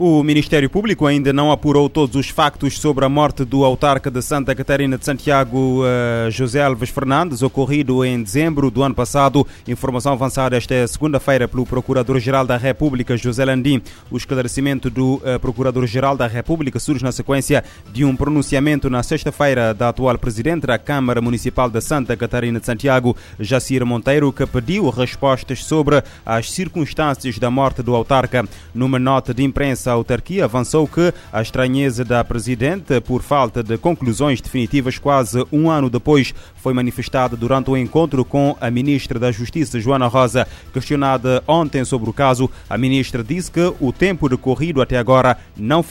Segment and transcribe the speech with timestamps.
[0.00, 4.22] O Ministério Público ainda não apurou todos os factos sobre a morte do autarca de
[4.22, 9.44] Santa Catarina de Santiago, uh, José Alves Fernandes, ocorrido em dezembro do ano passado.
[9.66, 13.82] Informação avançada esta segunda-feira pelo Procurador-Geral da República, José Landim.
[14.08, 19.74] O esclarecimento do uh, Procurador-Geral da República surge na sequência de um pronunciamento na sexta-feira
[19.74, 24.90] da atual Presidente da Câmara Municipal de Santa Catarina de Santiago, Jacir Monteiro, que pediu
[24.90, 28.48] respostas sobre as circunstâncias da morte do autarca.
[28.72, 33.76] Numa nota de imprensa, a autarquia avançou que a estranheza da Presidente por falta de
[33.78, 39.32] conclusões definitivas quase um ano depois foi manifestada durante o encontro com a Ministra da
[39.32, 40.46] Justiça, Joana Rosa.
[40.72, 45.82] Questionada ontem sobre o caso, a Ministra disse que o tempo decorrido até agora não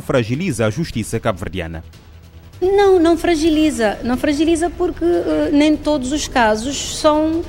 [0.00, 1.82] fragiliza a justiça cabo-verdiana.
[2.60, 3.98] Não, não fragiliza.
[4.02, 7.42] Não fragiliza porque uh, nem todos os casos são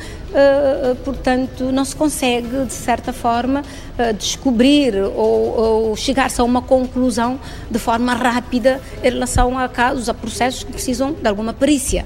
[1.03, 7.39] portanto, não se consegue, de certa forma, uh, descobrir ou, ou chegar-se a uma conclusão
[7.69, 12.05] de forma rápida em relação a casos, a processos que precisam de alguma perícia.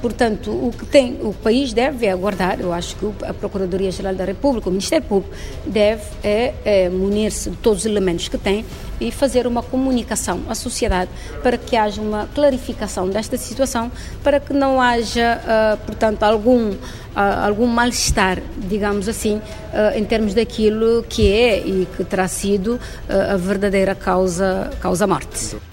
[0.00, 4.68] Portanto, o que tem, o país deve aguardar, eu acho que a Procuradoria-Geral da República,
[4.68, 5.34] o Ministério Público,
[5.66, 8.64] deve é, é, munir-se de todos os elementos que tem
[9.02, 11.10] e fazer uma comunicação à sociedade
[11.42, 13.90] para que haja uma clarificação desta situação,
[14.22, 15.40] para que não haja,
[15.86, 16.74] portanto, algum
[17.14, 19.40] algum mal-estar, digamos assim,
[19.72, 25.71] eh, em termos daquilo que é e que terá sido a verdadeira causa, causa morte.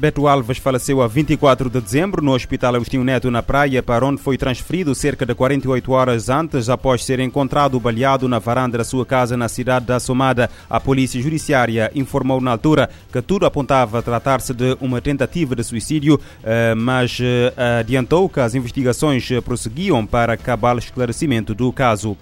[0.00, 4.18] Beto Alves faleceu a 24 de dezembro no Hospital Agostinho Neto, na Praia, para onde
[4.18, 9.04] foi transferido cerca de 48 horas antes, após ser encontrado baleado na varanda da sua
[9.04, 10.48] casa na cidade da Somada.
[10.70, 16.18] A Polícia Judiciária informou na altura que tudo apontava tratar-se de uma tentativa de suicídio,
[16.42, 22.16] eh, mas eh, adiantou que as investigações prosseguiam para cabal esclarecimento do caso.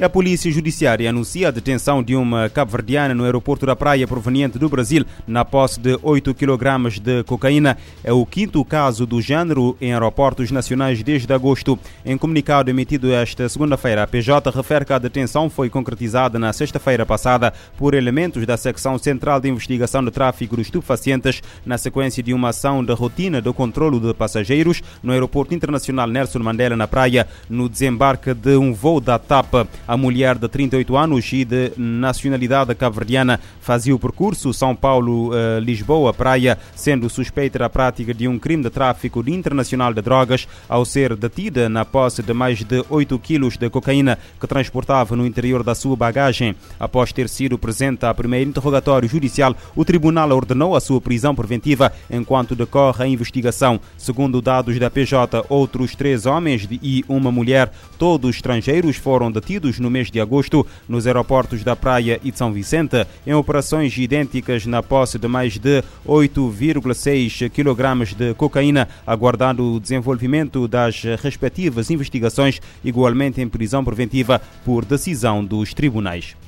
[0.00, 4.68] A Polícia Judiciária anuncia a detenção de uma cabo-verdiana no aeroporto da Praia proveniente do
[4.68, 7.76] Brasil na posse de 8 kg de cocaína.
[8.04, 11.76] É o quinto caso do género em aeroportos nacionais desde agosto.
[12.06, 17.04] Em comunicado emitido esta segunda-feira, a PJ refere que a detenção foi concretizada na sexta-feira
[17.04, 22.32] passada por elementos da Secção Central de Investigação de Tráfico de Estupefacientes na sequência de
[22.32, 27.26] uma ação de rotina de controlo de passageiros no Aeroporto Internacional Nelson Mandela na Praia
[27.50, 29.66] no desembarque de um voo da TAP.
[29.88, 37.08] A mulher de 38 anos e de nacionalidade cabo-verdiana fazia o percurso São Paulo-Lisboa-Praia, sendo
[37.08, 41.86] suspeita da prática de um crime de tráfico internacional de drogas ao ser detida na
[41.86, 46.54] posse de mais de 8 quilos de cocaína que transportava no interior da sua bagagem.
[46.78, 51.90] Após ter sido presente a primeiro interrogatório judicial, o tribunal ordenou a sua prisão preventiva
[52.10, 53.80] enquanto decorre a investigação.
[53.96, 59.90] Segundo dados da PJ, outros três homens e uma mulher, todos estrangeiros, foram detidos no
[59.90, 64.82] mês de agosto nos aeroportos da Praia e de São Vicente, em operações idênticas na
[64.82, 73.40] posse de mais de 8,6 kg de cocaína, aguardando o desenvolvimento das respectivas investigações, igualmente
[73.40, 76.47] em prisão preventiva por decisão dos tribunais.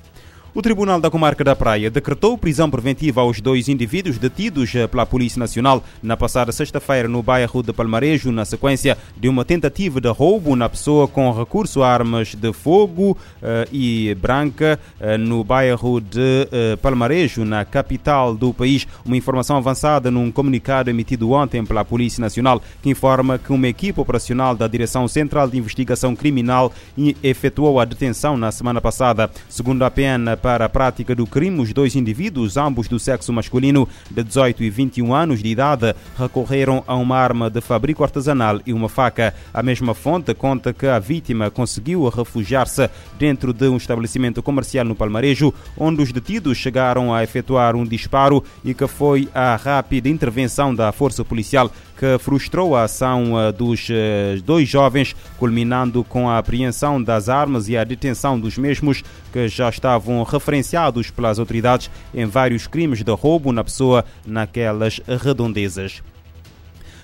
[0.52, 5.06] O Tribunal da Comarca da Praia decretou prisão preventiva aos dois indivíduos detidos eh, pela
[5.06, 10.08] Polícia Nacional na passada sexta-feira no bairro de Palmarejo, na sequência de uma tentativa de
[10.08, 13.16] roubo na pessoa com recurso a armas de fogo uh,
[13.70, 18.88] e branca uh, no bairro de uh, Palmarejo, na capital do país.
[19.04, 24.00] Uma informação avançada num comunicado emitido ontem pela Polícia Nacional que informa que uma equipe
[24.00, 26.72] operacional da Direção Central de Investigação Criminal
[27.22, 29.30] efetuou a detenção na semana passada.
[29.48, 33.88] Segundo a PN, para a prática do crime, os dois indivíduos, ambos do sexo masculino,
[34.10, 38.72] de 18 e 21 anos de idade, recorreram a uma arma de fabrico artesanal e
[38.72, 39.34] uma faca.
[39.52, 42.88] A mesma fonte conta que a vítima conseguiu refugiar-se
[43.18, 48.42] dentro de um estabelecimento comercial no Palmarejo, onde os detidos chegaram a efetuar um disparo
[48.64, 53.86] e que foi a rápida intervenção da força policial que frustrou a ação eh, dos
[53.90, 59.46] eh, dois jovens, culminando com a apreensão das armas e a detenção dos mesmos, que
[59.48, 66.02] já estavam referenciados pelas autoridades em vários crimes de roubo na pessoa naquelas redondezas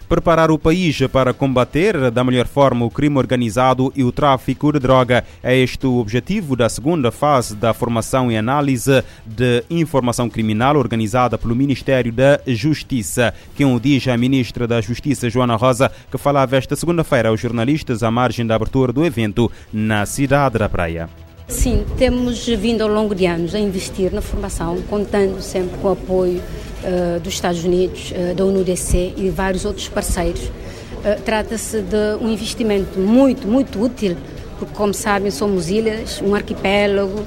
[0.08, 4.78] preparar o país para combater da melhor forma o crime organizado e o tráfico de
[4.78, 5.24] droga.
[5.42, 11.36] É este o objetivo da segunda fase da formação e análise de informação criminal organizada
[11.36, 13.34] pelo Ministério da Justiça.
[13.56, 17.40] Quem o diz é a ministra da Justiça, Joana Rosa, que falava esta segunda-feira aos
[17.40, 21.25] jornalistas à margem da abertura do evento na cidade da Praia.
[21.48, 25.92] Sim, temos vindo ao longo de anos a investir na formação, contando sempre com o
[25.92, 26.42] apoio
[26.82, 30.42] uh, dos Estados Unidos, uh, da UNUDC e vários outros parceiros.
[30.42, 34.16] Uh, Trata-se de um investimento muito, muito útil
[34.58, 37.22] porque, como sabem, somos ilhas, um arquipélago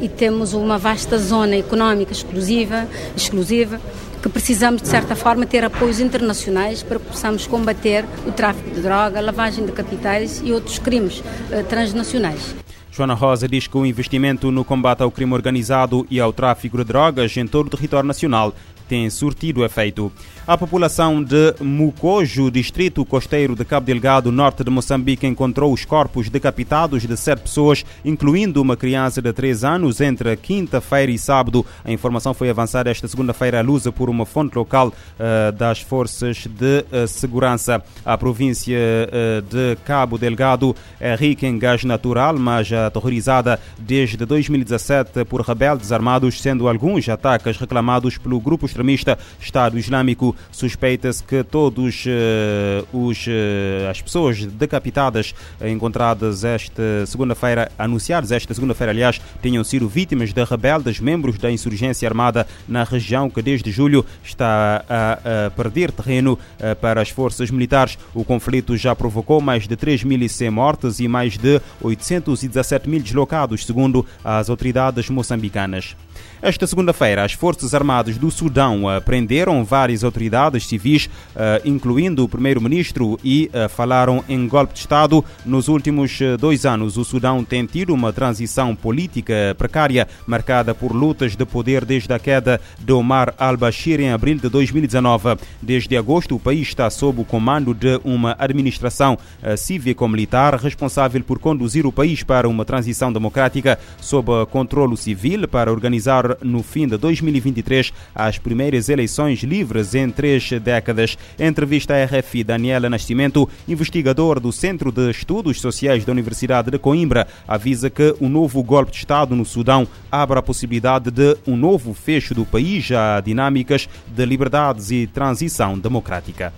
[0.00, 3.78] e temos uma vasta zona económica exclusiva, exclusiva
[4.22, 8.80] que precisamos, de certa forma, ter apoios internacionais para que possamos combater o tráfico de
[8.80, 12.65] droga, lavagem de capitais e outros crimes uh, transnacionais.
[12.96, 16.84] Joana Rosa diz que o investimento no combate ao crime organizado e ao tráfico de
[16.84, 18.54] drogas em todo o território nacional
[18.88, 20.12] tem surtido efeito.
[20.46, 26.28] A população de Mucojo, distrito costeiro de Cabo Delgado, norte de Moçambique, encontrou os corpos
[26.28, 31.66] decapitados de sete pessoas, incluindo uma criança de três anos, entre quinta-feira e sábado.
[31.84, 36.46] A informação foi avançada esta segunda-feira à luz por uma fonte local uh, das forças
[36.46, 37.82] de uh, segurança.
[38.04, 45.24] A província uh, de Cabo Delgado é rica em gás natural, mas aterrorizada desde 2017
[45.24, 52.04] por rebeldes armados, sendo alguns ataques reclamados pelo grupo extremista Estado Islâmico suspeita-se que todos
[52.04, 55.34] uh, os, uh, as pessoas decapitadas
[55.64, 62.06] encontradas esta segunda-feira, anunciadas esta segunda-feira, aliás, tenham sido vítimas de rebeldes, membros da insurgência
[62.06, 67.50] armada na região que desde julho está a, a perder terreno uh, para as forças
[67.50, 67.98] militares.
[68.14, 74.04] O conflito já provocou mais de 3.100 mortes e mais de 817 mil deslocados, segundo
[74.22, 75.96] as autoridades moçambicanas.
[76.40, 83.18] Esta segunda-feira, as Forças Armadas do Sudão prenderam várias autoridades civis, eh, incluindo o primeiro-ministro,
[83.24, 85.24] e eh, falaram em golpe de Estado.
[85.44, 90.92] Nos últimos eh, dois anos, o Sudão tem tido uma transição política precária, marcada por
[90.92, 95.36] lutas de poder desde a queda de Omar al-Bashir em abril de 2019.
[95.60, 99.18] Desde agosto, o país está sob o comando de uma administração
[99.56, 106.05] cívico-militar responsável por conduzir o país para uma transição democrática sob controle civil para organizar
[106.42, 111.16] no fim de 2023 as primeiras eleições livres em três décadas.
[111.38, 117.26] Entrevista à RFI, Daniela Nascimento, investigador do Centro de Estudos Sociais da Universidade de Coimbra,
[117.46, 121.92] avisa que o novo golpe de Estado no Sudão abre a possibilidade de um novo
[121.94, 126.52] fecho do país a dinâmicas de liberdades e transição democrática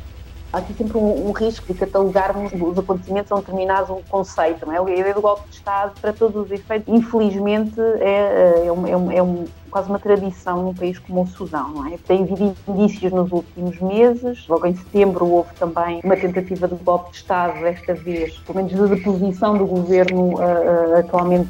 [0.53, 4.67] há aqui sempre um, um, risco de catalogarmos os acontecimentos a um determinado conceito.
[4.67, 4.79] Não é?
[4.79, 8.97] A ideia do golpe de Estado, para todos os efeitos, infelizmente, é, é, um, é,
[8.97, 11.69] um, é um, quase uma tradição num país como o Sudão.
[11.71, 11.99] Não é?
[11.99, 14.47] Tem havido indícios nos últimos meses.
[14.49, 18.73] Logo em setembro houve também uma tentativa de golpe de Estado, esta vez, pelo menos
[18.73, 21.49] de deposição do governo uh, uh, atualmente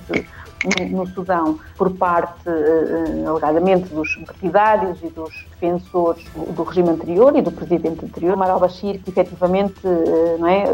[0.91, 7.43] no, Sudão por parte, uh, alegadamente, dos partidários e dos defensores do regime anterior e
[7.43, 10.65] do presidente anterior, Omar al-Bashir, que efetivamente uh, não é,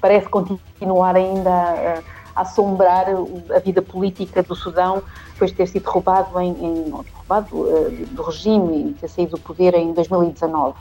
[0.00, 2.02] parece continuar ainda a,
[2.34, 3.06] a assombrar
[3.54, 5.02] a vida política do Sudão
[5.32, 7.66] depois de ter sido roubado, em, em roubado
[8.10, 10.74] do regime e ter saído do poder em 2019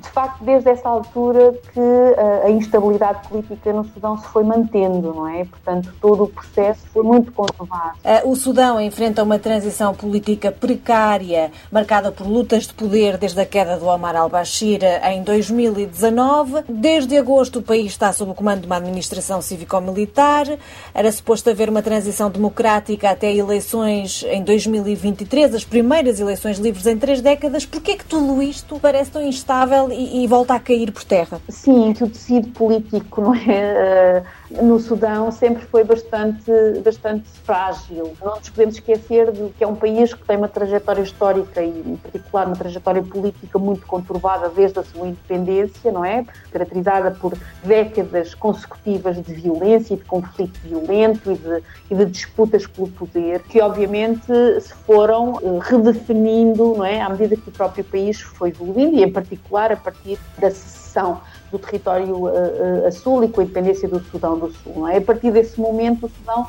[0.00, 1.80] de facto, desde essa altura que
[2.18, 5.44] a, a instabilidade política no Sudão se foi mantendo, não é?
[5.44, 7.98] Portanto, todo o processo foi muito conturbado.
[8.24, 13.76] O Sudão enfrenta uma transição política precária, marcada por lutas de poder desde a queda
[13.76, 16.64] do Omar al-Bashir em 2019.
[16.68, 20.46] Desde agosto, o país está sob o comando de uma administração cívico-militar.
[20.94, 26.98] Era suposto haver uma transição democrática até eleições em 2023, as primeiras eleições livres em
[26.98, 27.66] três décadas.
[27.66, 29.75] Por que é que tudo isto parece tão instável?
[29.92, 31.40] E, e, volta a cair por terra.
[31.48, 36.50] Sim, que o tecido político não é, uh, no Sudão sempre foi bastante,
[36.84, 38.16] bastante frágil.
[38.22, 41.68] Não nos podemos esquecer de que é um país que tem uma trajetória histórica e,
[41.68, 46.24] em particular, uma trajetória política muito conturbada desde a sua independência, não é?
[46.50, 52.66] Caracterizada por décadas consecutivas de violência e de conflito violento e de, e de disputas
[52.66, 54.26] pelo poder, que obviamente
[54.60, 57.00] se foram uh, redefinindo, não é?
[57.00, 61.20] À medida que o próprio país foi evoluindo e, em particular, a partir da secessão
[61.50, 64.88] do território uh, uh, a sul e com a independência do Sudão do Sul.
[64.88, 64.98] É?
[64.98, 66.48] A partir desse momento, o Sudão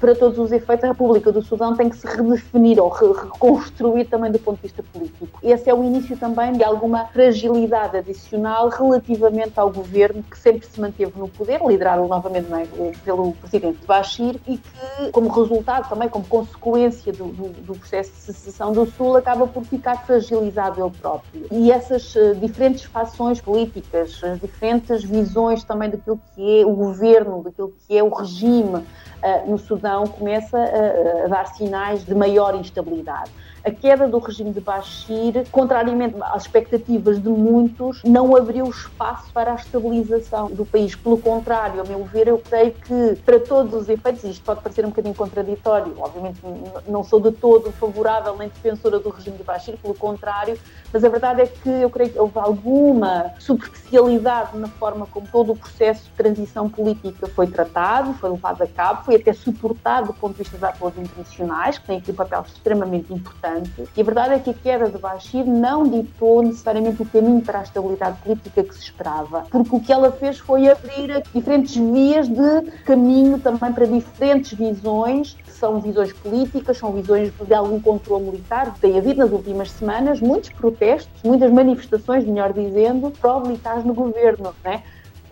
[0.00, 4.06] para todos os efeitos, a República do Sudão tem que se redefinir ou re reconstruir
[4.06, 5.38] também do ponto de vista político.
[5.42, 10.80] Esse é o início também de alguma fragilidade adicional relativamente ao governo que sempre se
[10.80, 16.24] manteve no poder, liderado novamente é, pelo presidente Bashir e que, como resultado, também como
[16.26, 21.46] consequência do, do, do, processo de secessão do Sul, acaba por ficar fragilizado ele próprio.
[21.52, 27.42] E essas uh, diferentes fações políticas, as diferentes visões também daquilo que é o governo,
[27.42, 29.75] daquilo que é o regime, uh, no Sudão
[30.06, 33.30] começa a, a, dar sinais de maior instabilidade.
[33.66, 39.50] A queda do regime de Bashir, contrariamente às expectativas de muitos, não abriu espaço para
[39.50, 40.94] a estabilização do país.
[40.94, 44.60] Pelo contrário, a meu ver, eu creio que, para todos os efeitos, e isto pode
[44.60, 46.40] parecer um bocadinho contraditório, obviamente
[46.86, 50.56] não sou de todo favorável nem defensora do regime de Bashir, pelo contrário,
[50.92, 55.50] mas a verdade é que eu creio que houve alguma superficialidade na forma como todo
[55.52, 60.14] o processo de transição política foi tratado, foi levado a cabo, foi até suportado do
[60.14, 63.55] ponto de vista dos atores internacionais, que têm aqui um papel extremamente importante.
[63.96, 67.60] E a verdade é que a queda de Bashir não ditou necessariamente o caminho para
[67.60, 72.28] a estabilidade política que se esperava, porque o que ela fez foi abrir diferentes vias
[72.28, 78.74] de caminho também para diferentes visões são visões políticas, são visões de algum controle militar.
[78.80, 84.82] Tem havido nas últimas semanas muitos protestos, muitas manifestações, melhor dizendo, pró-militares no governo, né?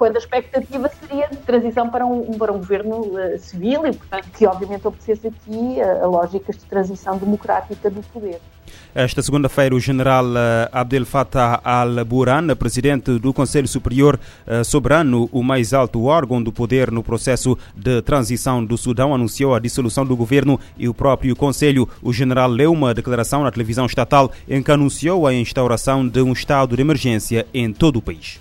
[0.04, 4.26] Quando a expectativa seria de transição para um, para um governo uh, civil e, portanto,
[4.36, 8.38] que obviamente obedecesse aqui a, a lógicas de transição democrática do poder.
[8.94, 15.42] Esta segunda-feira, o general eh, Abdel Fattah al-Burhan, presidente do Conselho Superior eh, Soberano, o
[15.42, 20.16] mais alto órgão do poder no processo de transição do Sudão, anunciou a dissolução do
[20.16, 21.88] governo e o próprio Conselho.
[22.02, 26.32] O general leu uma declaração na televisão estatal em que anunciou a instauração de um
[26.32, 28.40] estado de emergência em todo o país.